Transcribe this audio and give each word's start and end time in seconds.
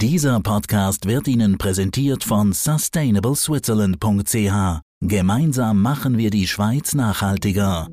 Dieser 0.00 0.38
Podcast 0.38 1.06
wird 1.06 1.26
Ihnen 1.26 1.58
präsentiert 1.58 2.22
von 2.22 2.52
sustainableswitzerland.ch. 2.52 4.80
Gemeinsam 5.00 5.82
machen 5.82 6.16
wir 6.16 6.30
die 6.30 6.46
Schweiz 6.46 6.94
nachhaltiger. 6.94 7.88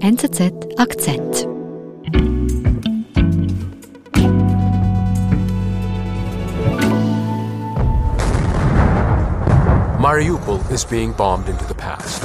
NZZ 0.00 0.52
Akzent. 0.76 1.48
Mariupol 9.98 10.60
is 10.70 10.84
being 10.84 11.14
bombed 11.14 11.48
into 11.48 11.64
the 11.66 11.72
past. 11.72 12.22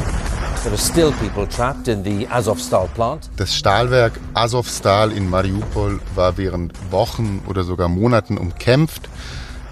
Das 3.38 3.55
Stahlwerk 3.55 4.20
Azovstal 4.33 5.13
in 5.13 5.29
Mariupol 5.29 6.01
war 6.13 6.38
während 6.38 6.73
Wochen 6.91 7.41
oder 7.47 7.63
sogar 7.63 7.88
Monaten 7.88 8.38
umkämpft, 8.38 9.07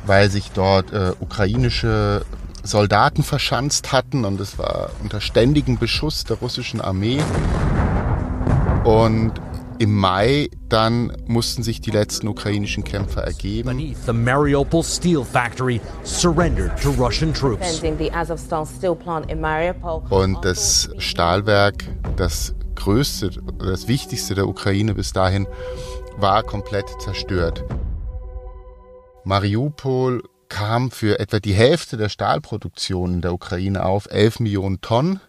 weil 0.05 0.29
sich 0.29 0.51
dort 0.51 0.93
äh, 0.93 1.11
ukrainische 1.19 2.25
Soldaten 2.63 3.23
verschanzt 3.23 3.91
hatten 3.91 4.23
und 4.23 4.39
es 4.39 4.57
war 4.57 4.89
unter 5.03 5.19
ständigem 5.19 5.77
Beschuss 5.77 6.23
der 6.23 6.37
russischen 6.37 6.79
Armee. 6.79 7.21
Und 8.85 9.33
im 9.79 9.93
Mai 9.93 10.49
dann 10.69 11.11
mussten 11.27 11.63
sich 11.63 11.81
die 11.81 11.91
letzten 11.91 12.27
ukrainischen 12.27 12.83
Kämpfer 12.83 13.23
ergeben. 13.23 13.69
Beneath 13.69 13.97
the 14.05 14.13
Mariupol 14.13 14.83
steel 14.83 15.23
factory 15.23 15.81
surrendered 16.03 16.71
to 16.81 16.91
Russian 16.91 17.33
troops. 17.33 17.81
the 17.81 18.11
Azovstal 18.11 18.65
steel 18.65 18.95
plant 18.95 19.29
in 19.29 19.39
Mariupol. 19.41 20.03
Und 20.09 20.43
das 20.43 20.89
Stahlwerk, 20.97 21.85
das 22.15 22.55
größte, 22.75 23.31
das 23.59 23.87
wichtigste 23.87 24.35
der 24.35 24.47
Ukraine 24.47 24.93
bis 24.93 25.13
dahin, 25.13 25.47
war 26.17 26.43
komplett 26.43 26.85
zerstört. 26.99 27.63
Mariupol 29.23 30.23
kam 30.49 30.91
für 30.91 31.19
etwa 31.19 31.39
die 31.39 31.53
Hälfte 31.53 31.97
der 31.97 32.09
Stahlproduktion 32.09 33.15
in 33.15 33.21
der 33.21 33.33
Ukraine 33.33 33.83
auf, 33.85 34.07
11 34.09 34.39
Millionen 34.39 34.81
Tonnen. 34.81 35.19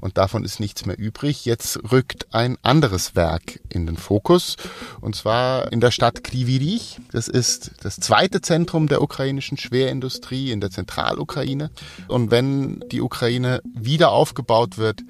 Und 0.00 0.16
davon 0.16 0.44
ist 0.44 0.60
nichts 0.60 0.86
mehr 0.86 0.98
übrig. 0.98 1.44
Jetzt 1.44 1.80
rückt 1.90 2.32
ein 2.32 2.56
anderes 2.62 3.16
Werk 3.16 3.60
in 3.68 3.86
den 3.86 3.96
Fokus. 3.96 4.56
Und 5.00 5.16
zwar 5.16 5.72
in 5.72 5.80
der 5.80 5.90
Stadt 5.90 6.22
Krivirich. 6.22 7.00
Das 7.10 7.26
ist 7.26 7.72
das 7.82 7.96
zweite 7.96 8.40
Zentrum 8.40 8.88
der 8.88 9.02
ukrainischen 9.02 9.58
Schwerindustrie 9.58 10.52
in 10.52 10.60
der 10.60 10.70
Zentralukraine. 10.70 11.70
Und 12.06 12.30
wenn 12.30 12.80
die 12.92 13.00
Ukraine 13.00 13.60
wieder 13.64 14.10
aufgebaut 14.10 14.78
wird, 14.78 15.02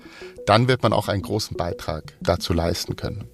dann 0.46 0.68
wird 0.68 0.82
man 0.82 0.94
auch 0.94 1.08
einen 1.08 1.22
großen 1.22 1.56
Beitrag 1.56 2.14
dazu 2.20 2.54
leisten 2.54 2.96
können. 2.96 3.28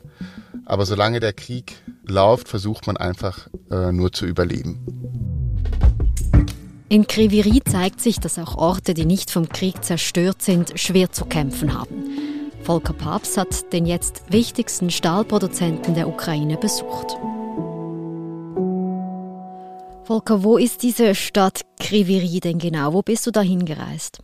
Aber 0.67 0.87
solange 0.87 1.21
der 1.21 1.33
Krieg 1.33 1.77
läuft, 2.05 2.49
versucht 2.49 2.87
man 2.87 2.97
einfach 2.97 3.49
äh, 3.71 3.93
nur 3.93 4.13
zu 4.13 4.27
überleben. 4.27 5.34
In 6.95 7.09
Kriviri 7.09 7.61
zeigt 7.65 8.01
sich, 8.01 8.21
dass 8.21 8.39
auch 8.39 8.55
Orte, 8.57 8.95
die 8.95 9.05
nicht 9.05 9.29
vom 9.29 9.49
Krieg 9.49 9.83
zerstört 9.83 10.43
sind, 10.43 10.79
schwer 10.79 11.11
zu 11.11 11.25
kämpfen 11.25 11.77
haben. 11.77 12.53
Volker 12.63 12.93
Papst 12.93 13.37
hat 13.37 13.73
den 13.73 13.85
jetzt 13.85 14.23
wichtigsten 14.29 14.93
Stahlproduzenten 14.93 15.97
der 15.97 16.07
Ukraine 16.07 16.57
besucht. 16.57 17.17
Volker, 20.05 20.45
wo 20.45 20.57
ist 20.57 20.85
diese 20.85 21.17
Stadt 21.17 21.63
Kriviri 21.81 22.39
denn 22.39 22.61
genau? 22.61 22.93
Wo 22.93 23.03
bist 23.03 23.27
du 23.27 23.33
dahin 23.33 23.65
gereist? 23.65 24.21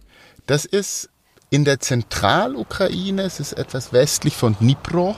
Das 0.47 0.65
ist 0.65 1.11
in 1.51 1.65
der 1.65 1.81
Zentralukraine, 1.81 3.23
es 3.23 3.41
ist 3.41 3.55
etwas 3.55 3.93
westlich 3.93 4.37
von 4.37 4.55
Dnipro. 4.61 5.17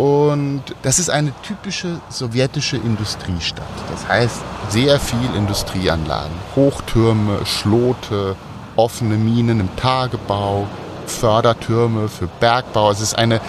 Und 0.00 0.62
das 0.80 0.98
ist 0.98 1.10
eine 1.10 1.30
typische 1.42 2.00
sowjetische 2.08 2.78
Industriestadt. 2.78 3.66
Das 3.90 4.08
heißt, 4.08 4.40
sehr 4.70 4.98
viel 4.98 5.28
Industrieanlagen, 5.36 6.32
Hochtürme, 6.56 7.44
Schlote, 7.44 8.34
offene 8.76 9.16
Minen 9.16 9.60
im 9.60 9.76
Tagebau, 9.76 10.66
Fördertürme 11.04 12.08
für 12.08 12.28
Bergbau. 12.28 12.90
Es 12.90 13.02
ist 13.02 13.18
eine, 13.18 13.42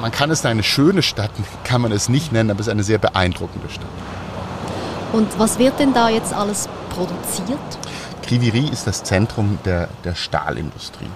man 0.00 0.12
kann 0.12 0.30
es 0.30 0.46
eine 0.46 0.62
schöne 0.62 1.02
Stadt, 1.02 1.32
kann 1.64 1.80
man 1.80 1.90
es 1.90 2.08
nicht 2.08 2.30
nennen, 2.30 2.52
aber 2.52 2.60
es 2.60 2.68
ist 2.68 2.72
eine 2.72 2.84
sehr 2.84 2.98
beeindruckende 2.98 3.68
Stadt. 3.68 3.86
Und 5.12 5.36
was 5.36 5.58
wird 5.58 5.80
denn 5.80 5.92
da 5.92 6.08
jetzt 6.08 6.32
alles 6.32 6.68
produziert? 6.90 7.58
Kriviri 8.22 8.68
ist 8.68 8.86
das 8.86 9.02
Zentrum 9.02 9.58
der, 9.64 9.88
der 10.04 10.14
Stahlindustrie. 10.14 11.10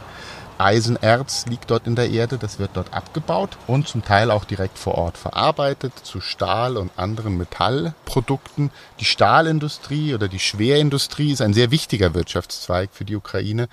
Eisenerz 0.61 1.47
liegt 1.47 1.71
dort 1.71 1.87
in 1.87 1.97
der 1.97 2.11
Erde, 2.11 2.37
das 2.37 2.59
wird 2.59 2.73
dort 2.75 2.93
abgebaut 2.93 3.57
und 3.67 3.89
zum 3.89 4.05
Teil 4.05 4.31
auch 4.31 4.45
direkt 4.45 4.79
vor 4.79 4.97
Ort 4.97 5.17
verarbeitet 5.17 5.93
zu 6.03 6.21
Stahl 6.21 6.77
und 6.77 6.91
anderen 6.97 7.39
Metallprodukten. 7.39 8.71
Die 9.01 9.05
Stahlindustrie 9.05 10.15
oder 10.15 10.29
die 10.29 10.39
Schwerindustrie 10.39 11.33
ist 11.33 11.41
ein 11.41 11.55
sehr 11.55 11.71
wichtiger 11.71 12.15
Wirtschaftszweig 12.15 12.91
für 12.93 13.05
die 13.05 13.17
Ukraine. 13.17 13.69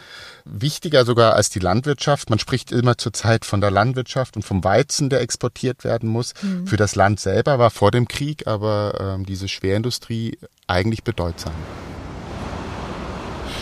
Wichtiger 0.46 1.04
sogar 1.04 1.34
als 1.34 1.50
die 1.50 1.60
Landwirtschaft. 1.60 2.30
Man 2.30 2.40
spricht 2.40 2.72
immer 2.72 2.98
zurzeit 2.98 3.44
von 3.44 3.60
der 3.60 3.72
Landwirtschaft 3.72 4.38
und 4.38 4.44
vom 4.44 4.64
Weizen, 4.64 5.10
der 5.10 5.22
exportiert 5.22 5.84
werden 5.84 6.10
muss. 6.10 6.34
Mhm. 6.42 6.68
Für 6.68 6.78
das 6.78 6.96
Land 6.96 7.20
selber 7.20 7.60
war 7.60 7.70
vor 7.70 7.92
dem 7.92 8.08
Krieg 8.08 8.48
aber 8.48 9.18
äh, 9.20 9.24
diese 9.26 9.48
Schwerindustrie 9.48 10.38
eigentlich 10.68 11.04
bedeutsam. 11.04 11.54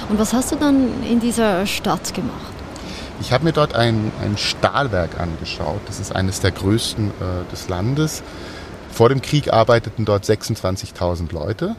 Und 0.09 0.19
was 0.19 0.33
hast 0.33 0.51
du 0.51 0.55
dann 0.55 1.03
in 1.03 1.19
dieser 1.19 1.65
Stadt 1.65 2.13
gemacht? 2.13 2.54
Ich 3.21 3.31
habe 3.31 3.43
mir 3.45 3.53
dort 3.53 3.75
ein, 3.75 4.11
ein 4.21 4.37
Stahlwerk 4.37 5.19
angeschaut. 5.19 5.81
Das 5.87 5.99
ist 5.99 6.15
eines 6.15 6.41
der 6.41 6.51
größten 6.51 7.09
äh, 7.09 7.51
des 7.51 7.69
Landes. 7.69 8.23
Vor 8.91 9.09
dem 9.09 9.21
Krieg 9.21 9.51
arbeiteten 9.51 10.05
dort 10.05 10.25
26.000 10.25 11.33
Leute. 11.33 11.75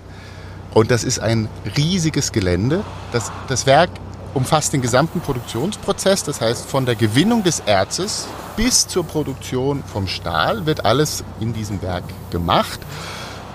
Und 0.73 0.91
das 0.91 1.05
ist 1.05 1.19
ein 1.19 1.49
riesiges 1.77 2.33
Gelände. 2.33 2.85
Das, 3.13 3.33
das 3.49 3.67
Werk 3.67 3.91
umfasst 4.35 4.75
den 4.75 4.83
gesamten 4.83 5.21
Produktionsprozess. 5.21 6.25
Das 6.25 6.41
heißt, 6.41 6.67
von 6.67 6.85
der 6.85 6.95
Gewinnung 6.95 7.43
des 7.43 7.61
Erzes 7.61 8.29
bis 8.57 8.87
zur 8.87 9.05
Produktion 9.05 9.83
vom 9.85 10.07
Stahl 10.07 10.67
wird 10.67 10.85
alles 10.85 11.25
in 11.41 11.53
diesem 11.53 11.81
Werk 11.83 12.05
gemacht. 12.31 12.81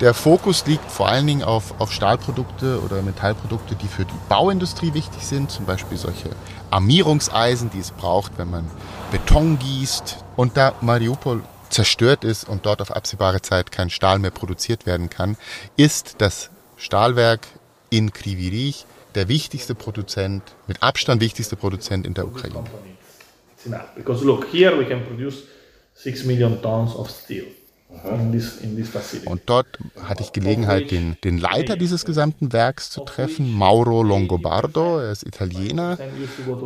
Der 0.01 0.15
Fokus 0.15 0.65
liegt 0.65 0.89
vor 0.89 1.09
allen 1.09 1.27
Dingen 1.27 1.43
auf, 1.43 1.79
auf 1.79 1.91
Stahlprodukte 1.91 2.81
oder 2.81 3.03
Metallprodukte, 3.03 3.75
die 3.75 3.87
für 3.87 4.03
die 4.03 4.15
Bauindustrie 4.29 4.95
wichtig 4.95 5.21
sind, 5.27 5.51
zum 5.51 5.67
Beispiel 5.67 5.95
solche 5.95 6.31
Armierungseisen, 6.71 7.69
die 7.69 7.77
es 7.77 7.91
braucht, 7.91 8.39
wenn 8.39 8.49
man 8.49 8.65
Beton 9.11 9.59
gießt. 9.59 10.25
Und 10.35 10.57
da 10.57 10.73
Mariupol 10.81 11.43
zerstört 11.69 12.23
ist 12.23 12.49
und 12.49 12.65
dort 12.65 12.81
auf 12.81 12.89
absehbare 12.89 13.43
Zeit 13.43 13.71
kein 13.71 13.91
Stahl 13.91 14.17
mehr 14.17 14.31
produziert 14.31 14.87
werden 14.87 15.11
kann, 15.11 15.37
ist 15.77 16.15
das 16.17 16.49
Stahlwerk 16.77 17.45
in 17.91 18.11
Krivirich 18.11 18.87
der 19.13 19.27
wichtigste 19.27 19.75
Produzent, 19.75 20.41
mit 20.65 20.81
Abstand 20.81 21.21
wichtigste 21.21 21.55
Produzent 21.55 22.07
in 22.07 22.15
der 22.15 22.25
Ukraine. 22.25 22.63
Because 23.95 24.25
look, 24.25 24.47
here 24.51 24.75
we 24.79 24.83
can 24.83 25.05
produce 25.05 25.43
6 25.93 26.23
million 26.23 26.59
tons 26.59 26.95
of 26.95 27.07
steel. 27.11 27.45
In 28.03 28.31
this, 28.31 28.57
in 28.57 28.75
this 28.75 28.89
und 29.25 29.41
dort 29.45 29.67
hatte 30.03 30.23
ich 30.23 30.31
Gelegenheit, 30.31 30.91
den, 30.91 31.17
den 31.23 31.37
Leiter 31.37 31.75
dieses 31.75 32.05
gesamten 32.05 32.51
Werks 32.51 32.89
zu 32.89 33.01
treffen, 33.01 33.53
Mauro 33.53 34.01
Longobardo. 34.01 34.99
Er 34.99 35.11
ist 35.11 35.23
Italiener, 35.23 35.97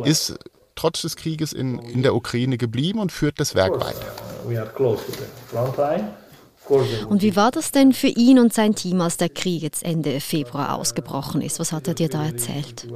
ist 0.04 0.38
trotz 0.76 1.02
des 1.02 1.16
Krieges 1.16 1.52
in, 1.52 1.78
in 1.78 2.02
der 2.02 2.14
Ukraine 2.14 2.58
geblieben 2.58 3.00
und 3.00 3.12
führt 3.12 3.40
das 3.40 3.54
Werk 3.54 3.80
weiter. 3.80 4.06
Und 7.08 7.22
wie 7.22 7.36
war 7.36 7.50
das 7.50 7.70
denn 7.70 7.92
für 7.92 8.08
ihn 8.08 8.38
und 8.38 8.52
sein 8.52 8.74
Team, 8.74 9.00
als 9.00 9.16
der 9.16 9.28
Krieg 9.28 9.62
jetzt 9.62 9.84
Ende 9.84 10.20
Februar 10.20 10.74
ausgebrochen 10.74 11.42
ist? 11.42 11.60
Was 11.60 11.72
hat 11.72 11.88
er 11.88 11.94
dir 11.94 12.08
da 12.08 12.24
erzählt? 12.24 12.86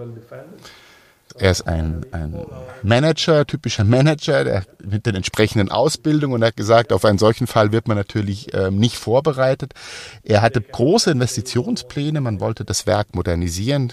Er 1.39 1.51
ist 1.51 1.63
ein, 1.63 2.05
ein 2.13 2.35
Manager, 2.83 3.47
typischer 3.47 3.85
Manager, 3.85 4.45
der 4.45 4.65
mit 4.85 5.07
den 5.07 5.15
entsprechenden 5.15 5.71
Ausbildungen 5.71 6.35
und 6.35 6.43
er 6.43 6.49
hat 6.49 6.57
gesagt, 6.57 6.93
auf 6.93 7.05
einen 7.05 7.19
solchen 7.19 7.47
Fall 7.47 7.73
wird 7.73 7.89
man 7.89 7.97
natürlich 7.97 8.53
ähm, 8.55 8.79
nicht 8.79 8.97
vorbereitet. 8.97 9.75
Er 10.23 10.43
hatte 10.43 10.61
große 10.61 11.11
Investitionspläne, 11.11 12.21
man 12.21 12.41
wollte 12.41 12.65
das 12.65 12.87
Werk 12.87 13.15
modernisieren. 13.15 13.93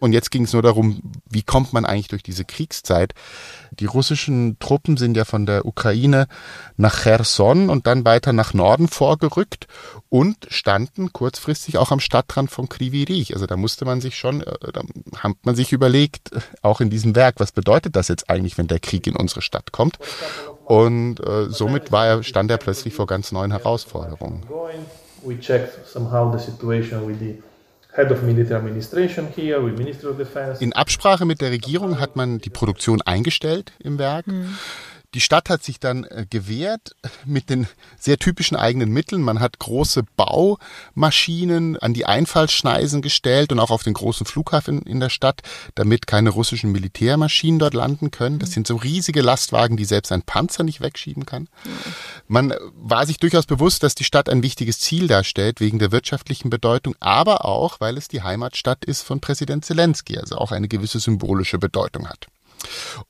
Und 0.00 0.12
jetzt 0.12 0.30
ging 0.30 0.44
es 0.44 0.52
nur 0.52 0.62
darum, 0.62 1.00
wie 1.28 1.42
kommt 1.42 1.72
man 1.72 1.84
eigentlich 1.84 2.08
durch 2.08 2.22
diese 2.22 2.44
Kriegszeit. 2.44 3.14
Die 3.72 3.86
russischen 3.86 4.58
Truppen 4.58 4.96
sind 4.96 5.16
ja 5.16 5.24
von 5.24 5.46
der 5.46 5.66
Ukraine 5.66 6.26
nach 6.76 7.02
Cherson 7.02 7.70
und 7.70 7.86
dann 7.86 8.04
weiter 8.04 8.32
nach 8.32 8.54
Norden 8.54 8.88
vorgerückt 8.88 9.66
und 10.08 10.36
standen 10.48 11.12
kurzfristig 11.12 11.78
auch 11.78 11.90
am 11.90 12.00
Stadtrand 12.00 12.50
von 12.50 12.68
Krivirich. 12.68 13.34
Also 13.34 13.46
da 13.46 13.56
musste 13.56 13.84
man 13.84 14.00
sich 14.00 14.16
schon, 14.16 14.42
äh, 14.42 14.72
da 14.72 14.82
hat 15.18 15.36
man 15.42 15.54
sich 15.54 15.72
überlegt, 15.72 16.30
auch 16.62 16.80
in 16.80 16.90
diesem 16.90 17.14
Werk, 17.14 17.36
was 17.38 17.52
bedeutet 17.52 17.96
das 17.96 18.08
jetzt 18.08 18.30
eigentlich, 18.30 18.58
wenn 18.58 18.68
der 18.68 18.80
Krieg 18.80 19.06
in 19.06 19.16
unsere 19.16 19.42
Stadt 19.42 19.72
kommt? 19.72 19.98
Und 20.64 21.20
äh, 21.20 21.48
somit 21.48 21.92
war 21.92 22.06
er, 22.06 22.22
stand 22.22 22.50
er 22.50 22.58
plötzlich 22.58 22.94
vor 22.94 23.06
ganz 23.06 23.32
neuen 23.32 23.50
Herausforderungen. 23.50 24.42
We 25.24 25.38
checked 25.40 25.88
somehow 25.88 26.30
the 26.30 26.38
situation 26.38 27.06
with 27.08 27.18
the 27.18 27.42
in 30.60 30.72
Absprache 30.72 31.24
mit 31.24 31.40
der 31.40 31.50
Regierung 31.50 31.98
hat 31.98 32.16
man 32.16 32.38
die 32.38 32.50
Produktion 32.50 33.02
eingestellt 33.02 33.72
im 33.80 33.98
Werk. 33.98 34.26
Mhm. 34.26 34.56
Die 35.14 35.22
Stadt 35.22 35.48
hat 35.48 35.64
sich 35.64 35.80
dann 35.80 36.04
äh, 36.04 36.26
gewehrt 36.28 36.94
mit 37.24 37.48
den 37.48 37.66
sehr 37.98 38.18
typischen 38.18 38.58
eigenen 38.58 38.90
Mitteln. 38.90 39.22
Man 39.22 39.40
hat 39.40 39.58
große 39.58 40.02
Baumaschinen 40.16 41.78
an 41.78 41.94
die 41.94 42.04
Einfallsschneisen 42.04 43.00
gestellt 43.00 43.50
und 43.50 43.58
auch 43.58 43.70
auf 43.70 43.82
den 43.82 43.94
großen 43.94 44.26
Flughafen 44.26 44.82
in 44.82 45.00
der 45.00 45.08
Stadt, 45.08 45.40
damit 45.74 46.06
keine 46.06 46.28
russischen 46.28 46.72
Militärmaschinen 46.72 47.58
dort 47.58 47.72
landen 47.72 48.10
können. 48.10 48.38
Das 48.38 48.50
sind 48.50 48.66
so 48.66 48.76
riesige 48.76 49.22
Lastwagen, 49.22 49.78
die 49.78 49.86
selbst 49.86 50.12
ein 50.12 50.22
Panzer 50.22 50.62
nicht 50.62 50.82
wegschieben 50.82 51.24
kann. 51.24 51.48
Man 52.26 52.52
war 52.74 53.06
sich 53.06 53.16
durchaus 53.16 53.46
bewusst, 53.46 53.82
dass 53.82 53.94
die 53.94 54.04
Stadt 54.04 54.28
ein 54.28 54.42
wichtiges 54.42 54.78
Ziel 54.78 55.06
darstellt 55.06 55.60
wegen 55.60 55.78
der 55.78 55.90
wirtschaftlichen 55.90 56.50
Bedeutung, 56.50 56.94
aber 57.00 57.46
auch, 57.46 57.80
weil 57.80 57.96
es 57.96 58.08
die 58.08 58.22
Heimatstadt 58.22 58.84
ist 58.84 59.02
von 59.02 59.20
Präsident 59.20 59.64
Zelensky, 59.64 60.18
also 60.18 60.36
auch 60.36 60.52
eine 60.52 60.68
gewisse 60.68 61.00
symbolische 61.00 61.58
Bedeutung 61.58 62.08
hat. 62.10 62.26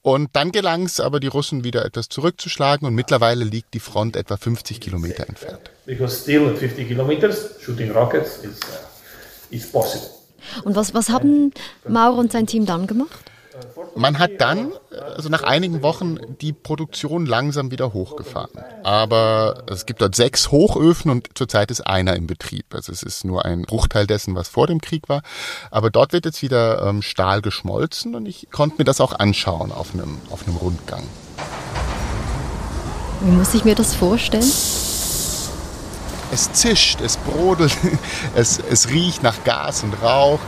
Und 0.03 0.31
dann 0.35 0.53
gelang 0.53 0.85
es 0.85 1.00
aber, 1.00 1.21
die 1.21 1.27
Russen 1.27 1.65
wieder 1.65 1.85
etwas 1.85 2.09
zurückzuschlagen 2.09 2.87
und 2.87 2.95
mittlerweile 2.95 3.45
liegt 3.45 3.75
die 3.75 3.81
Front 3.81 4.17
etwa 4.17 4.37
50 4.37 4.81
Kilometer 4.81 5.29
entfernt. 5.29 5.71
Because 5.87 6.23
still 6.23 6.49
at 6.49 6.59
50 6.59 6.89
kilometers, 6.89 7.61
shooting 7.61 7.91
rockets 7.91 8.39
is, 8.39 8.61
uh, 8.61 9.55
is 9.55 9.71
possible. 9.71 10.09
Und 10.65 10.77
was, 10.77 10.95
was 10.95 11.11
haben 11.11 11.53
Maurer 11.87 12.19
und 12.19 12.33
sein 12.33 12.47
Team 12.47 12.67
dann 12.67 12.87
gemacht? 12.87 13.31
Man 13.97 14.19
hat 14.19 14.33
dann, 14.39 14.73
also 15.19 15.31
nach 15.31 15.43
einigen 15.43 15.82
Wochen, 15.82 16.17
die 16.41 16.53
Produktion 16.53 17.26
langsam 17.26 17.73
wieder 17.73 17.93
hochgefahren. 17.93 18.53
Aber 18.85 19.65
es 19.67 19.85
gibt 19.85 20.00
dort 20.00 20.15
sechs 20.15 20.53
Hochöfen 20.53 21.11
und 21.11 21.31
zurzeit 21.35 21.73
ist 21.73 21.81
einer 21.81 22.15
im 22.15 22.29
Betrieb. 22.29 22.67
Also 22.73 22.93
es 22.93 23.03
ist 23.03 23.25
nur 23.25 23.44
ein 23.44 23.62
Bruchteil 23.62 24.06
dessen, 24.06 24.37
was 24.37 24.49
vor 24.49 24.69
dem 24.69 24.81
Krieg 24.81 25.09
war. 25.09 25.23
Aber 25.73 25.91
dort 25.91 26.12
wird 26.12 26.25
jetzt 26.25 26.41
wieder 26.41 26.87
ähm, 26.87 27.03
Stahl 27.03 27.43
geschmolzen 27.43 28.15
und 28.15 28.26
ich 28.26 28.47
konnte 28.53 28.76
mir 28.79 28.85
das 28.85 29.00
auch 29.00 29.12
anschauen 29.12 29.73
auf 29.73 29.93
einem, 29.93 30.19
auf 30.31 30.47
einem 30.47 30.56
Rundgang. 30.56 31.03
Wie 33.21 33.32
muss 33.32 33.55
ich 33.55 33.64
mir 33.64 33.75
das 33.75 33.97
vorstellen? 33.97 34.44
Es 36.31 36.53
zischt, 36.53 37.00
es 37.00 37.17
brodelt, 37.17 37.76
es, 38.37 38.61
es 38.61 38.91
riecht 38.91 39.25
nach 39.25 39.43
Gas 39.43 39.82
und 39.82 40.00
Rauch. 40.00 40.38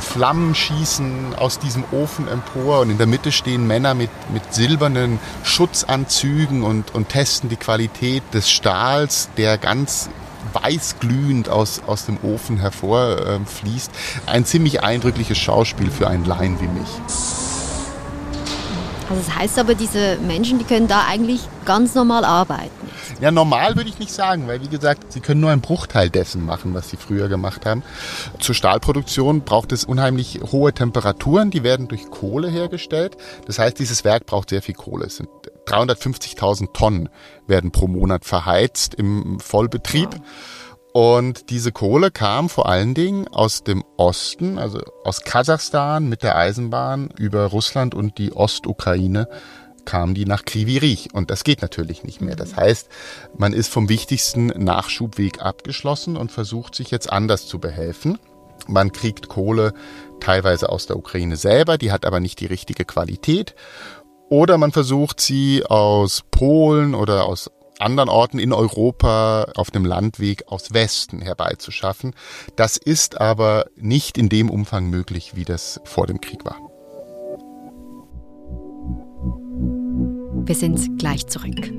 Flammen 0.00 0.54
schießen 0.54 1.34
aus 1.36 1.58
diesem 1.58 1.84
Ofen 1.92 2.28
empor 2.28 2.80
und 2.80 2.90
in 2.90 2.98
der 2.98 3.06
Mitte 3.06 3.32
stehen 3.32 3.66
Männer 3.66 3.94
mit, 3.94 4.10
mit 4.32 4.54
silbernen 4.54 5.18
Schutzanzügen 5.42 6.62
und, 6.62 6.94
und 6.94 7.08
testen 7.08 7.48
die 7.48 7.56
Qualität 7.56 8.22
des 8.32 8.50
Stahls, 8.50 9.28
der 9.36 9.58
ganz 9.58 10.08
weißglühend 10.52 11.48
aus, 11.48 11.82
aus 11.86 12.06
dem 12.06 12.18
Ofen 12.22 12.58
hervorfließt. 12.58 13.90
Ein 14.26 14.44
ziemlich 14.44 14.82
eindrückliches 14.82 15.38
Schauspiel 15.38 15.90
für 15.90 16.08
einen 16.08 16.24
Laien 16.24 16.60
wie 16.60 16.68
mich. 16.68 17.37
Also 19.08 19.22
das 19.26 19.34
heißt 19.34 19.58
aber, 19.58 19.74
diese 19.74 20.16
Menschen, 20.16 20.58
die 20.58 20.64
können 20.64 20.88
da 20.88 21.04
eigentlich 21.06 21.40
ganz 21.64 21.94
normal 21.94 22.24
arbeiten. 22.24 22.70
Ja, 23.20 23.30
normal 23.30 23.74
würde 23.74 23.88
ich 23.88 23.98
nicht 23.98 24.12
sagen, 24.12 24.46
weil 24.46 24.62
wie 24.62 24.68
gesagt, 24.68 25.12
sie 25.12 25.20
können 25.20 25.40
nur 25.40 25.50
einen 25.50 25.60
Bruchteil 25.60 26.10
dessen 26.10 26.44
machen, 26.44 26.74
was 26.74 26.90
sie 26.90 26.96
früher 26.96 27.28
gemacht 27.28 27.66
haben. 27.66 27.82
Zur 28.38 28.54
Stahlproduktion 28.54 29.42
braucht 29.42 29.72
es 29.72 29.84
unheimlich 29.84 30.40
hohe 30.52 30.72
Temperaturen, 30.72 31.50
die 31.50 31.62
werden 31.62 31.88
durch 31.88 32.10
Kohle 32.10 32.48
hergestellt. 32.48 33.16
Das 33.46 33.58
heißt, 33.58 33.78
dieses 33.78 34.04
Werk 34.04 34.26
braucht 34.26 34.50
sehr 34.50 34.62
viel 34.62 34.74
Kohle. 34.74 35.06
Es 35.06 35.16
sind 35.16 35.28
350.000 35.66 36.72
Tonnen 36.72 37.08
werden 37.46 37.72
pro 37.72 37.88
Monat 37.88 38.24
verheizt 38.24 38.94
im 38.94 39.40
Vollbetrieb. 39.40 40.10
Und 40.98 41.50
diese 41.50 41.70
Kohle 41.70 42.10
kam 42.10 42.48
vor 42.48 42.68
allen 42.68 42.92
Dingen 42.92 43.28
aus 43.28 43.62
dem 43.62 43.84
Osten, 43.96 44.58
also 44.58 44.80
aus 45.04 45.20
Kasachstan 45.20 46.08
mit 46.08 46.24
der 46.24 46.36
Eisenbahn 46.36 47.10
über 47.16 47.44
Russland 47.44 47.94
und 47.94 48.18
die 48.18 48.32
Ostukraine 48.32 49.28
kamen 49.84 50.16
die 50.16 50.24
nach 50.24 50.44
Krivirich 50.44 51.10
und 51.14 51.30
das 51.30 51.44
geht 51.44 51.62
natürlich 51.62 52.02
nicht 52.02 52.20
mehr. 52.20 52.34
Das 52.34 52.56
heißt, 52.56 52.88
man 53.36 53.52
ist 53.52 53.72
vom 53.72 53.88
wichtigsten 53.88 54.46
Nachschubweg 54.46 55.40
abgeschlossen 55.40 56.16
und 56.16 56.32
versucht 56.32 56.74
sich 56.74 56.90
jetzt 56.90 57.12
anders 57.12 57.46
zu 57.46 57.60
behelfen. 57.60 58.18
Man 58.66 58.90
kriegt 58.90 59.28
Kohle 59.28 59.74
teilweise 60.18 60.68
aus 60.68 60.88
der 60.88 60.96
Ukraine 60.96 61.36
selber, 61.36 61.78
die 61.78 61.92
hat 61.92 62.06
aber 62.06 62.18
nicht 62.18 62.40
die 62.40 62.46
richtige 62.46 62.84
Qualität. 62.84 63.54
Oder 64.30 64.58
man 64.58 64.72
versucht 64.72 65.20
sie 65.20 65.64
aus 65.64 66.24
Polen 66.32 66.96
oder 66.96 67.26
aus 67.26 67.52
anderen 67.80 68.08
Orten 68.08 68.38
in 68.38 68.52
Europa 68.52 69.52
auf 69.54 69.70
dem 69.70 69.84
Landweg 69.84 70.44
aus 70.48 70.72
Westen 70.72 71.20
herbeizuschaffen. 71.20 72.14
Das 72.56 72.76
ist 72.76 73.20
aber 73.20 73.66
nicht 73.76 74.18
in 74.18 74.28
dem 74.28 74.50
Umfang 74.50 74.90
möglich, 74.90 75.32
wie 75.34 75.44
das 75.44 75.80
vor 75.84 76.06
dem 76.06 76.20
Krieg 76.20 76.44
war. 76.44 76.56
Wir 80.46 80.54
sind 80.54 80.98
gleich 80.98 81.26
zurück. 81.26 81.70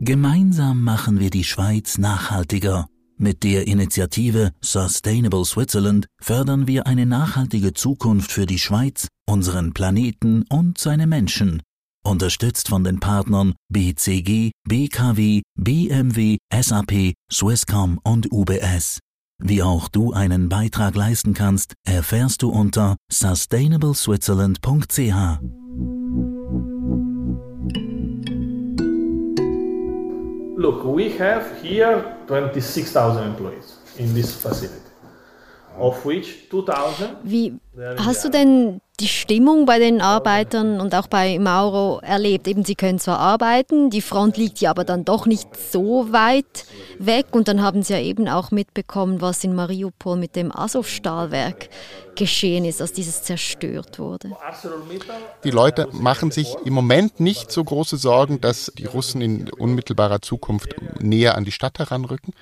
Gemeinsam 0.00 0.82
machen 0.82 1.20
wir 1.20 1.30
die 1.30 1.44
Schweiz 1.44 1.98
nachhaltiger. 1.98 2.86
Mit 3.18 3.44
der 3.44 3.68
Initiative 3.68 4.50
Sustainable 4.60 5.44
Switzerland 5.44 6.06
fördern 6.20 6.66
wir 6.66 6.88
eine 6.88 7.06
nachhaltige 7.06 7.72
Zukunft 7.72 8.32
für 8.32 8.46
die 8.46 8.58
Schweiz, 8.58 9.06
unseren 9.26 9.72
Planeten 9.72 10.42
und 10.48 10.78
seine 10.78 11.06
Menschen. 11.06 11.62
Unterstützt 12.04 12.68
von 12.68 12.82
den 12.82 12.98
Partnern 12.98 13.54
BCG, 13.68 14.50
BKW, 14.68 15.42
BMW, 15.56 16.38
SAP, 16.52 17.12
Swisscom 17.30 18.00
und 18.02 18.32
UBS. 18.32 18.98
Wie 19.38 19.62
auch 19.62 19.86
du 19.88 20.12
einen 20.12 20.48
Beitrag 20.48 20.96
leisten 20.96 21.32
kannst, 21.32 21.74
erfährst 21.86 22.42
du 22.42 22.50
unter 22.50 22.96
sustainableswitzerland.ch. 23.10 25.38
Look, 30.56 30.84
we 30.84 31.10
have 31.18 31.44
here 31.62 32.16
26,000 32.28 33.24
employees 33.24 33.78
in 33.98 34.14
this 34.14 34.32
facility, 34.32 34.76
of 35.78 36.04
which 36.04 36.48
2,000 36.50 37.16
Wie 37.24 37.58
hast 37.98 38.24
du 38.24 38.28
denn 38.28 38.80
die 39.02 39.08
Stimmung 39.08 39.66
bei 39.66 39.80
den 39.80 40.00
Arbeitern 40.00 40.80
und 40.80 40.94
auch 40.94 41.08
bei 41.08 41.38
Mauro 41.40 41.98
erlebt? 42.02 42.46
Eben, 42.46 42.64
sie 42.64 42.76
können 42.76 43.00
zwar 43.00 43.18
arbeiten, 43.18 43.90
die 43.90 44.00
Front 44.00 44.36
liegt 44.36 44.60
ja 44.60 44.70
aber 44.70 44.84
dann 44.84 45.04
doch 45.04 45.26
nicht 45.26 45.48
so 45.56 46.12
weit 46.12 46.64
weg. 46.98 47.26
Und 47.32 47.48
dann 47.48 47.62
haben 47.62 47.82
sie 47.82 47.94
ja 47.94 47.98
eben 47.98 48.28
auch 48.28 48.52
mitbekommen, 48.52 49.20
was 49.20 49.42
in 49.42 49.54
Mariupol 49.54 50.16
mit 50.16 50.36
dem 50.36 50.56
Azov-Stahlwerk 50.56 51.68
geschehen 52.14 52.64
ist, 52.64 52.80
als 52.80 52.92
dieses 52.92 53.22
zerstört 53.22 53.98
wurde. 53.98 54.30
Die 55.42 55.50
Leute 55.50 55.88
machen 55.92 56.30
sich 56.30 56.54
im 56.64 56.72
Moment 56.72 57.18
nicht 57.18 57.50
so 57.50 57.64
große 57.64 57.96
Sorgen, 57.96 58.40
dass 58.40 58.72
die 58.76 58.84
Russen 58.84 59.20
in 59.20 59.50
unmittelbarer 59.50 60.22
Zukunft 60.22 60.74
näher 61.00 61.36
an 61.36 61.44
die 61.44 61.52
Stadt 61.52 61.78
heranrücken. 61.78 62.34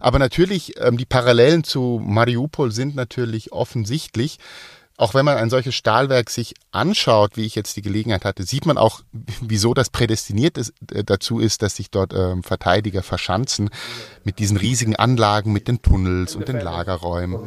Aber 0.00 0.18
natürlich, 0.18 0.80
ähm, 0.80 0.96
die 0.96 1.04
Parallelen 1.04 1.62
zu 1.62 2.00
Mariupol 2.02 2.72
sind 2.72 2.96
natürlich 2.96 3.52
offensichtlich 3.52 4.38
auch 4.98 5.14
wenn 5.14 5.24
man 5.24 5.36
ein 5.36 5.48
solches 5.48 5.76
Stahlwerk 5.76 6.28
sich 6.28 6.54
anschaut, 6.72 7.36
wie 7.36 7.46
ich 7.46 7.54
jetzt 7.54 7.76
die 7.76 7.82
Gelegenheit 7.82 8.24
hatte, 8.24 8.42
sieht 8.42 8.66
man 8.66 8.76
auch, 8.76 9.00
wieso 9.40 9.72
das 9.72 9.90
prädestiniert 9.90 10.58
ist, 10.58 10.72
äh, 10.92 11.04
dazu 11.04 11.38
ist, 11.38 11.62
dass 11.62 11.76
sich 11.76 11.90
dort 11.90 12.12
ähm, 12.14 12.42
Verteidiger 12.42 13.04
verschanzen 13.04 13.70
mit 14.24 14.40
diesen 14.40 14.56
riesigen 14.56 14.96
Anlagen, 14.96 15.52
mit 15.52 15.68
den 15.68 15.82
Tunnels 15.82 16.34
und 16.34 16.48
den 16.48 16.58
Lagerräumen. 16.58 17.38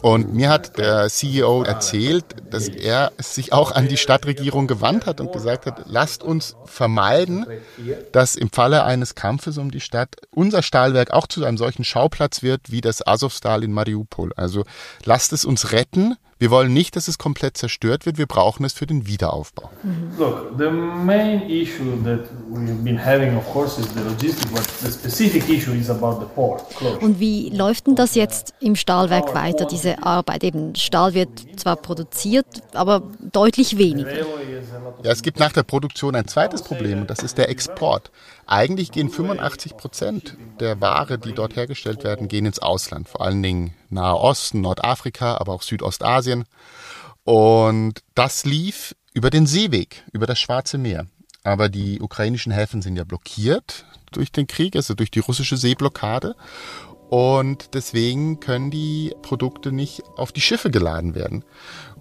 Und 0.00 0.32
mir 0.32 0.48
hat 0.48 0.78
der 0.78 1.08
CEO 1.10 1.62
erzählt, 1.64 2.24
dass 2.50 2.68
er 2.68 3.12
sich 3.18 3.52
auch 3.52 3.72
an 3.72 3.86
die 3.86 3.98
Stadtregierung 3.98 4.66
gewandt 4.66 5.04
hat 5.04 5.20
und 5.20 5.32
gesagt 5.32 5.66
hat, 5.66 5.82
lasst 5.84 6.22
uns 6.22 6.56
vermeiden, 6.64 7.44
dass 8.12 8.36
im 8.36 8.50
Falle 8.50 8.84
eines 8.84 9.14
Kampfes 9.14 9.58
um 9.58 9.70
die 9.70 9.80
Stadt 9.80 10.16
unser 10.30 10.62
Stahlwerk 10.62 11.10
auch 11.12 11.26
zu 11.26 11.44
einem 11.44 11.58
solchen 11.58 11.84
Schauplatz 11.84 12.42
wird 12.42 12.72
wie 12.72 12.80
das 12.80 13.06
Azovstal 13.06 13.62
in 13.62 13.72
Mariupol. 13.72 14.32
Also 14.34 14.64
lasst 15.04 15.34
es 15.34 15.44
uns 15.44 15.72
retten, 15.72 16.16
wir 16.40 16.50
wollen 16.50 16.72
nicht, 16.72 16.96
dass 16.96 17.06
es 17.06 17.18
komplett 17.18 17.58
zerstört 17.58 18.06
wird. 18.06 18.16
Wir 18.16 18.24
brauchen 18.24 18.64
es 18.64 18.72
für 18.72 18.86
den 18.86 19.06
Wiederaufbau. 19.06 19.70
Look, 20.18 20.54
the 20.56 20.70
main 20.70 21.42
issue 21.50 22.02
that 22.02 22.20
we've 22.50 22.82
been 22.82 22.98
having, 22.98 23.36
of 23.36 23.44
course, 23.52 23.78
is 23.78 23.86
the 23.92 24.00
logistics, 24.00 24.50
but 24.50 24.66
the 24.80 24.90
specific 24.90 25.46
issue 25.50 25.74
is 25.74 25.90
about 25.90 26.18
the 26.18 26.26
port. 26.34 26.64
Und 27.02 27.20
wie 27.20 27.50
läuft 27.50 27.88
denn 27.88 27.94
das 27.94 28.14
jetzt 28.14 28.54
im 28.58 28.74
Stahlwerk 28.74 29.34
weiter, 29.34 29.66
diese 29.66 30.02
Arbeit? 30.02 30.42
Eben, 30.42 30.74
Stahl 30.76 31.12
wird 31.12 31.28
zwar 31.56 31.76
produziert, 31.76 32.46
aber 32.72 33.02
deutlich 33.20 33.76
weniger. 33.76 34.10
Ja, 35.02 35.12
es 35.12 35.20
gibt 35.20 35.38
nach 35.38 35.52
der 35.52 35.62
Produktion 35.62 36.16
ein 36.16 36.26
zweites 36.26 36.62
Problem 36.62 37.02
und 37.02 37.10
das 37.10 37.18
ist 37.18 37.36
der 37.36 37.50
Export. 37.50 38.10
Eigentlich 38.46 38.90
gehen 38.90 39.10
85 39.10 39.76
Prozent 39.76 40.36
der 40.58 40.80
Ware, 40.80 41.18
die 41.18 41.32
dort 41.32 41.54
hergestellt 41.54 42.02
werden, 42.02 42.28
gehen 42.28 42.46
ins 42.46 42.58
Ausland. 42.58 43.08
Vor 43.08 43.20
allen 43.20 43.42
Dingen 43.42 43.74
Nahe 43.90 44.16
Osten, 44.16 44.60
Nordafrika, 44.60 45.36
aber 45.36 45.52
auch 45.52 45.62
Südostasien. 45.62 46.29
Und 47.24 48.02
das 48.14 48.44
lief 48.44 48.94
über 49.12 49.30
den 49.30 49.46
Seeweg, 49.46 50.04
über 50.12 50.26
das 50.26 50.38
Schwarze 50.38 50.78
Meer. 50.78 51.06
Aber 51.42 51.68
die 51.68 52.00
ukrainischen 52.00 52.52
Häfen 52.52 52.82
sind 52.82 52.96
ja 52.96 53.04
blockiert 53.04 53.86
durch 54.12 54.32
den 54.32 54.46
Krieg, 54.46 54.76
also 54.76 54.94
durch 54.94 55.10
die 55.10 55.20
russische 55.20 55.56
Seeblockade. 55.56 56.36
Und 57.08 57.74
deswegen 57.74 58.38
können 58.38 58.70
die 58.70 59.12
Produkte 59.22 59.72
nicht 59.72 60.02
auf 60.16 60.30
die 60.30 60.40
Schiffe 60.40 60.70
geladen 60.70 61.14
werden. 61.14 61.44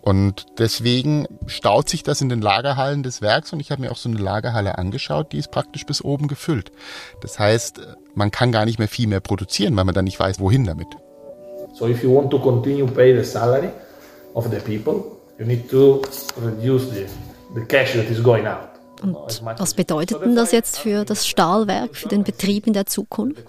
Und 0.02 0.46
deswegen 0.60 1.26
staut 1.48 1.90
sich 1.90 2.04
das 2.04 2.22
in 2.22 2.30
den 2.30 2.42
Lagerhallen 2.42 3.04
des 3.04 3.22
Werks 3.22 3.52
und 3.52 3.60
ich 3.60 3.72
habe 3.72 3.82
mir 3.82 3.92
auch 3.92 3.98
so 3.98 4.08
eine 4.08 4.20
Lagerhalle 4.20 4.78
angeschaut, 4.78 5.34
die 5.34 5.38
ist 5.38 5.52
praktisch 5.52 5.86
bis 5.86 6.04
oben 6.04 6.28
gefüllt. 6.28 6.72
Das 7.22 7.38
heißt, 7.38 7.82
man 8.14 8.32
kann 8.32 8.52
gar 8.52 8.66
nicht 8.66 8.80
mehr 8.80 8.88
viel 8.88 9.08
mehr 9.08 9.20
produzieren, 9.20 9.76
weil 9.76 9.84
man 9.84 9.96
dann 9.96 10.06
nicht 10.06 10.20
weiß, 10.20 10.40
wohin 10.40 10.64
damit. 10.64 10.88
So 11.74 11.88
if 11.88 12.04
you 12.04 12.16
want 12.16 12.32
to 12.32 12.40
continue 12.40 12.86
pay 12.86 13.16
the 13.16 13.24
salary 13.24 13.70
of 14.40 14.52
the 14.52 14.60
people, 14.60 15.20
you 15.38 15.46
need 15.46 15.70
to 15.70 16.02
reduce 16.38 16.90
the, 16.92 17.06
the 17.54 17.66
cash 17.66 17.94
that 17.94 18.10
is 18.10 18.24
going 18.24 18.48
out. 18.48 18.70
Und 19.02 19.16
was 19.58 19.74
bedeutet 19.74 20.22
denn 20.22 20.36
das 20.36 20.52
jetzt 20.52 20.78
für 20.80 21.06
das 21.06 21.26
Stahlwerk, 21.26 21.96
für 21.96 22.10
den 22.10 22.24
Betrieb 22.24 22.68
in 22.68 22.74
der 22.74 22.86
Zukunft? 22.86 23.44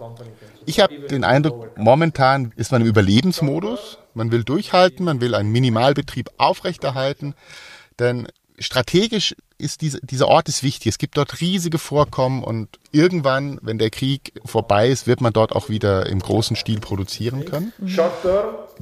Ich 0.64 0.78
habe 0.78 0.94
den 1.08 1.24
Eindruck, 1.24 1.76
momentan 1.76 2.52
ist 2.56 2.70
man 2.70 2.82
im 2.82 2.86
Überlebensmodus. 2.86 3.98
Man 4.14 4.30
will 4.30 4.44
durchhalten, 4.44 5.04
man 5.04 5.20
will 5.20 5.34
einen 5.34 5.50
Minimalbetrieb 5.50 6.30
aufrechterhalten. 6.38 7.34
Denn 7.98 8.28
strategisch 8.60 9.34
ist 9.58 9.80
diese, 9.80 10.00
dieser 10.02 10.28
Ort 10.28 10.48
ist 10.48 10.62
wichtig. 10.62 10.90
Es 10.90 10.98
gibt 10.98 11.16
dort 11.16 11.40
riesige 11.40 11.78
Vorkommen 11.78 12.44
und 12.44 12.68
irgendwann, 12.92 13.58
wenn 13.62 13.78
der 13.78 13.90
Krieg 13.90 14.32
vorbei 14.44 14.88
ist, 14.88 15.08
wird 15.08 15.20
man 15.20 15.32
dort 15.32 15.52
auch 15.52 15.68
wieder 15.68 16.06
im 16.06 16.20
großen 16.20 16.54
Stil 16.54 16.78
produzieren 16.78 17.44
können. 17.44 17.72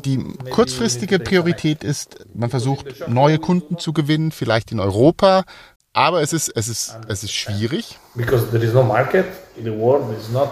Die 0.05 0.25
kurzfristige 0.51 1.19
Priorität 1.19 1.85
ist, 1.85 2.27
man 2.35 2.51
versucht 2.51 3.09
neue 3.09 3.39
Kunden 3.39 3.79
zu 3.79 3.93
gewinnen, 3.93 4.33
vielleicht 4.33 4.73
in 4.73 4.81
Europa, 4.81 5.45
aber 5.93 6.23
es 6.23 6.33
ist, 6.33 6.49
es 6.55 6.69
ist, 6.69 6.97
es 7.09 7.25
ist 7.25 7.33
schwierig. 7.33 7.99
Because 8.15 8.47
there 8.51 8.65
is 8.65 8.73
no 8.73 8.83
market, 8.83 9.27
the 9.63 9.73
world 9.73 10.05
is 10.19 10.29
not 10.31 10.51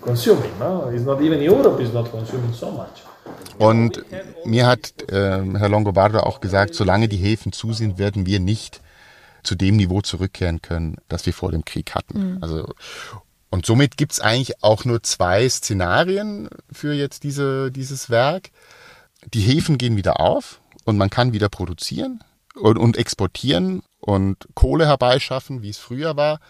consuming. 0.00 0.50
No? 0.58 0.90
It's 0.90 1.04
not 1.04 1.20
even 1.20 1.40
Europe 1.40 1.82
is 1.82 1.92
not 1.92 2.10
consuming 2.10 2.52
so 2.52 2.70
much. 2.70 3.02
Und 3.58 4.02
mir 4.44 4.66
hat 4.66 4.94
äh, 5.10 5.42
Herr 5.56 5.68
Longobardo 5.68 6.20
auch 6.20 6.40
gesagt, 6.40 6.74
solange 6.74 7.08
die 7.08 7.16
Häfen 7.16 7.52
zu 7.52 7.72
sind, 7.72 7.98
werden 7.98 8.26
wir 8.26 8.40
nicht 8.40 8.80
zu 9.42 9.54
dem 9.54 9.76
Niveau 9.76 10.00
zurückkehren 10.00 10.62
können, 10.62 10.96
das 11.08 11.26
wir 11.26 11.32
vor 11.32 11.50
dem 11.50 11.64
Krieg 11.64 11.94
hatten. 11.94 12.34
Mhm. 12.34 12.38
Also 12.40 12.66
und 13.52 13.66
somit 13.66 13.98
gibt 13.98 14.12
es 14.12 14.20
eigentlich 14.20 14.64
auch 14.64 14.86
nur 14.86 15.02
zwei 15.02 15.46
Szenarien 15.46 16.48
für 16.72 16.94
jetzt 16.94 17.22
diese, 17.22 17.70
dieses 17.70 18.08
Werk. 18.08 18.50
Die 19.34 19.42
Häfen 19.42 19.76
gehen 19.76 19.94
wieder 19.98 20.20
auf 20.20 20.62
und 20.86 20.96
man 20.96 21.10
kann 21.10 21.34
wieder 21.34 21.50
produzieren 21.50 22.24
und, 22.54 22.78
und 22.78 22.96
exportieren 22.96 23.82
und 24.00 24.48
Kohle 24.54 24.86
herbeischaffen, 24.86 25.60
wie 25.60 25.68
es 25.68 25.76
früher 25.76 26.16
war, 26.16 26.40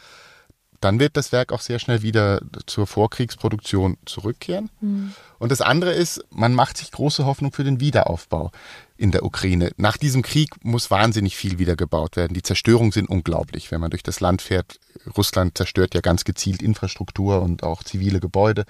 dann 0.83 0.99
wird 0.99 1.17
das 1.17 1.31
Werk 1.31 1.53
auch 1.53 1.61
sehr 1.61 1.79
schnell 1.79 2.03
wieder 2.03 2.41
zur 2.67 2.87
Vorkriegsproduktion 2.87 3.99
zurückkehren. 4.05 4.69
Mhm. 4.81 5.13
Und 5.39 5.53
das 5.53 5.61
andere 5.61 5.93
ist, 5.93 6.25
man 6.31 6.55
macht 6.55 6.77
sich 6.77 6.91
große 6.91 7.25
Hoffnung 7.25 7.53
für 7.53 7.63
den 7.63 7.79
Wiederaufbau 7.79 8.51
in 8.97 9.13
der 9.13 9.25
Ukraine. 9.25 9.71
Nach 9.77 9.97
diesem 9.97 10.23
Krieg 10.23 10.65
muss 10.65 10.91
wahnsinnig 10.91 11.37
viel 11.37 11.59
wieder 11.59 11.77
gebaut 11.77 12.17
werden. 12.17 12.35
Die 12.35 12.43
Zerstörungen 12.43 12.91
sind 12.91 13.09
unglaublich. 13.09 13.71
Wenn 13.71 13.81
man 13.81 13.91
durch 13.91 14.03
das 14.03 14.19
Land 14.19 14.43
fährt, 14.43 14.81
Russland 15.17 15.57
zerstört 15.57 15.95
ja 15.95 16.01
ganz 16.01 16.25
gezielt 16.25 16.63
Infrastruktur 16.63 17.43
und 17.43 17.63
auch 17.63 17.85
zivile 17.85 18.19
Gebäude. 18.19 18.65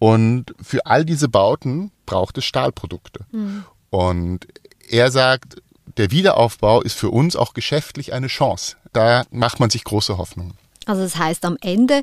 Und 0.00 0.52
für 0.60 0.84
all 0.86 1.04
diese 1.04 1.28
Bauten 1.28 1.92
braucht 2.06 2.38
es 2.38 2.44
Stahlprodukte. 2.44 3.24
Mhm. 3.30 3.64
Und 3.90 4.46
er 4.88 5.12
sagt, 5.12 5.62
der 5.96 6.10
Wiederaufbau 6.10 6.82
ist 6.82 6.94
für 6.94 7.10
uns 7.10 7.36
auch 7.36 7.54
geschäftlich 7.54 8.12
eine 8.12 8.26
Chance. 8.26 8.76
Da 8.92 9.24
macht 9.30 9.60
man 9.60 9.70
sich 9.70 9.84
große 9.84 10.18
Hoffnungen. 10.18 10.54
Also 10.86 11.02
das 11.02 11.16
heißt, 11.16 11.44
am 11.44 11.58
Ende 11.60 12.02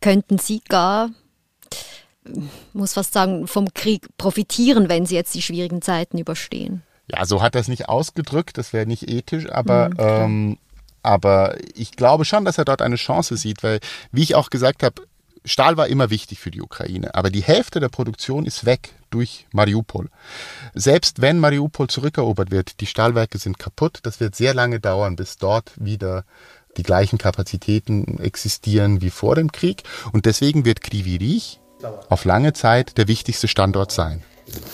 könnten 0.00 0.38
Sie 0.38 0.60
gar, 0.68 1.10
muss 2.72 2.94
fast 2.94 3.12
sagen, 3.12 3.46
vom 3.46 3.72
Krieg 3.72 4.08
profitieren, 4.16 4.88
wenn 4.88 5.06
Sie 5.06 5.14
jetzt 5.14 5.34
die 5.34 5.42
schwierigen 5.42 5.82
Zeiten 5.82 6.18
überstehen. 6.18 6.82
Ja, 7.08 7.24
so 7.24 7.42
hat 7.42 7.54
er 7.54 7.60
es 7.60 7.68
nicht 7.68 7.88
ausgedrückt, 7.88 8.58
das 8.58 8.72
wäre 8.72 8.86
nicht 8.86 9.08
ethisch, 9.08 9.50
aber, 9.50 9.90
mhm, 9.90 9.96
ähm, 9.98 10.58
aber 11.02 11.56
ich 11.74 11.92
glaube 11.92 12.24
schon, 12.24 12.44
dass 12.44 12.58
er 12.58 12.64
dort 12.64 12.80
eine 12.80 12.96
Chance 12.96 13.36
sieht, 13.36 13.62
weil, 13.62 13.80
wie 14.12 14.22
ich 14.22 14.34
auch 14.34 14.50
gesagt 14.50 14.82
habe, 14.82 15.02
Stahl 15.44 15.76
war 15.76 15.88
immer 15.88 16.10
wichtig 16.10 16.38
für 16.38 16.52
die 16.52 16.62
Ukraine, 16.62 17.14
aber 17.14 17.30
die 17.30 17.42
Hälfte 17.42 17.80
der 17.80 17.88
Produktion 17.88 18.46
ist 18.46 18.64
weg 18.64 18.94
durch 19.10 19.46
Mariupol. 19.52 20.08
Selbst 20.74 21.20
wenn 21.20 21.40
Mariupol 21.40 21.88
zurückerobert 21.88 22.50
wird, 22.50 22.80
die 22.80 22.86
Stahlwerke 22.86 23.38
sind 23.38 23.58
kaputt, 23.58 23.98
das 24.04 24.20
wird 24.20 24.36
sehr 24.36 24.54
lange 24.54 24.78
dauern, 24.78 25.16
bis 25.16 25.38
dort 25.38 25.72
wieder 25.76 26.24
die 26.76 26.82
gleichen 26.82 27.18
Kapazitäten 27.18 28.18
existieren 28.20 29.00
wie 29.00 29.10
vor 29.10 29.34
dem 29.34 29.52
Krieg 29.52 29.82
und 30.12 30.26
deswegen 30.26 30.64
wird 30.64 30.80
Krivi 30.80 31.42
auf 32.08 32.24
lange 32.24 32.52
Zeit 32.52 32.96
der 32.98 33.08
wichtigste 33.08 33.48
Standort 33.48 33.92
sein. 33.92 34.22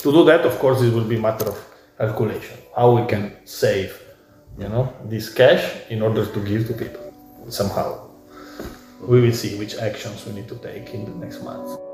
To 0.03 0.13
do 0.13 0.25
that, 0.25 0.45
of 0.45 0.59
course, 0.59 0.85
it 0.85 0.95
will 0.95 1.05
be 1.05 1.17
a 1.17 1.21
matter 1.21 1.49
of 1.49 1.57
calculation, 1.97 2.59
how 2.77 2.97
we 2.97 3.07
can 3.07 3.33
save, 3.45 3.91
you 4.59 4.69
know, 4.69 4.93
this 5.09 5.35
cash 5.35 5.63
in 5.89 6.03
order 6.03 6.25
to 6.25 6.41
give 6.41 6.67
to 6.67 6.75
people 6.75 7.13
somehow 7.49 8.09
we 9.01 9.21
will 9.21 9.33
see 9.33 9.57
which 9.59 9.77
actions 9.77 10.27
we 10.27 10.33
need 10.33 10.49
to 10.49 10.57
take 10.57 10.93
in 10.93 11.05
the 11.05 11.11
next 11.25 11.43
month. 11.43 11.88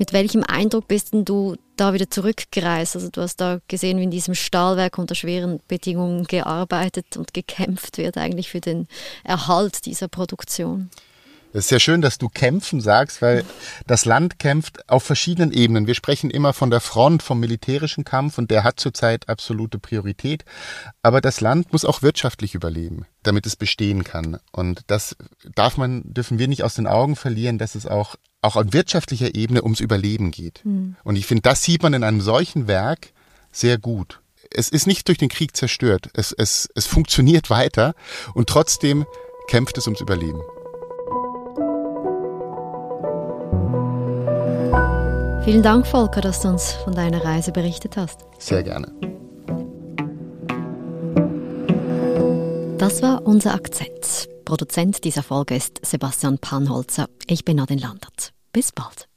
Mit 0.00 0.14
welchem 0.14 0.42
Eindruck 0.44 0.88
bist 0.88 1.12
denn 1.12 1.26
du 1.26 1.56
da 1.76 1.92
wieder 1.92 2.08
zurückgereist? 2.08 2.96
Also 2.96 3.10
du 3.10 3.20
hast 3.20 3.36
da 3.36 3.60
gesehen, 3.68 3.98
wie 3.98 4.04
in 4.04 4.10
diesem 4.10 4.34
Stahlwerk 4.34 4.96
unter 4.96 5.14
schweren 5.14 5.60
Bedingungen 5.68 6.24
gearbeitet 6.24 7.18
und 7.18 7.34
gekämpft 7.34 7.98
wird 7.98 8.16
eigentlich 8.16 8.48
für 8.48 8.62
den 8.62 8.88
Erhalt 9.24 9.84
dieser 9.84 10.08
Produktion. 10.08 10.88
Es 11.52 11.64
ist 11.64 11.68
sehr 11.68 11.80
schön, 11.80 12.00
dass 12.00 12.16
du 12.16 12.30
kämpfen 12.30 12.80
sagst, 12.80 13.20
weil 13.20 13.44
das 13.86 14.06
Land 14.06 14.38
kämpft 14.38 14.88
auf 14.88 15.02
verschiedenen 15.02 15.52
Ebenen. 15.52 15.86
Wir 15.86 15.94
sprechen 15.94 16.30
immer 16.30 16.54
von 16.54 16.70
der 16.70 16.80
Front, 16.80 17.22
vom 17.22 17.38
militärischen 17.38 18.04
Kampf 18.04 18.38
und 18.38 18.50
der 18.50 18.64
hat 18.64 18.80
zurzeit 18.80 19.28
absolute 19.28 19.78
Priorität. 19.78 20.46
Aber 21.02 21.20
das 21.20 21.42
Land 21.42 21.72
muss 21.72 21.84
auch 21.84 22.00
wirtschaftlich 22.00 22.54
überleben, 22.54 23.04
damit 23.22 23.44
es 23.44 23.54
bestehen 23.54 24.02
kann. 24.04 24.38
Und 24.50 24.80
das 24.86 25.14
darf 25.54 25.76
man, 25.76 26.02
dürfen 26.04 26.38
wir 26.38 26.48
nicht 26.48 26.62
aus 26.62 26.74
den 26.74 26.86
Augen 26.86 27.16
verlieren, 27.16 27.58
dass 27.58 27.74
es 27.74 27.84
auch, 27.84 28.16
auch 28.42 28.56
auf 28.56 28.66
wirtschaftlicher 28.72 29.34
Ebene 29.34 29.62
ums 29.62 29.80
Überleben 29.80 30.30
geht. 30.30 30.60
Mhm. 30.64 30.96
Und 31.04 31.16
ich 31.16 31.26
finde, 31.26 31.42
das 31.42 31.62
sieht 31.62 31.82
man 31.82 31.94
in 31.94 32.04
einem 32.04 32.20
solchen 32.20 32.66
Werk 32.68 33.12
sehr 33.52 33.78
gut. 33.78 34.20
Es 34.52 34.68
ist 34.68 34.86
nicht 34.86 35.06
durch 35.08 35.18
den 35.18 35.28
Krieg 35.28 35.56
zerstört. 35.56 36.10
Es, 36.14 36.32
es, 36.32 36.68
es 36.74 36.86
funktioniert 36.86 37.50
weiter 37.50 37.94
und 38.34 38.48
trotzdem 38.48 39.06
kämpft 39.48 39.78
es 39.78 39.86
ums 39.86 40.00
Überleben. 40.00 40.40
Vielen 45.44 45.62
Dank, 45.62 45.86
Volker, 45.86 46.20
dass 46.20 46.40
du 46.40 46.48
uns 46.48 46.72
von 46.72 46.94
deiner 46.94 47.24
Reise 47.24 47.50
berichtet 47.52 47.96
hast. 47.96 48.20
Sehr 48.38 48.62
gerne. 48.62 48.92
Das 52.78 53.02
war 53.02 53.26
unser 53.26 53.54
Akzent. 53.54 54.28
Produzent 54.50 55.04
dieser 55.04 55.22
Folge 55.22 55.54
ist 55.54 55.78
Sebastian 55.86 56.38
Panholzer. 56.38 57.08
Ich 57.28 57.44
bin 57.44 57.58
Nadine 57.58 57.82
Landert. 57.82 58.32
Bis 58.52 58.72
bald. 58.72 59.08